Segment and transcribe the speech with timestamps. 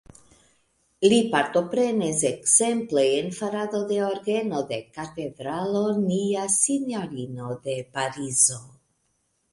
[1.11, 8.63] Li partoprenis ekzemple en farado de orgeno de Katedralo Nia Sinjorino de Parizo.